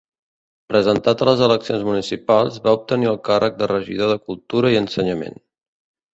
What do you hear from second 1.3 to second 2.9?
eleccions municipals, va